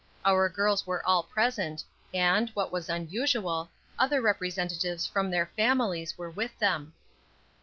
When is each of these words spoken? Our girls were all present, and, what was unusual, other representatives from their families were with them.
Our 0.25 0.49
girls 0.49 0.87
were 0.87 1.05
all 1.05 1.21
present, 1.21 1.83
and, 2.11 2.49
what 2.55 2.71
was 2.71 2.89
unusual, 2.89 3.69
other 3.99 4.19
representatives 4.19 5.05
from 5.05 5.29
their 5.29 5.51
families 5.55 6.17
were 6.17 6.31
with 6.31 6.57
them. 6.57 6.93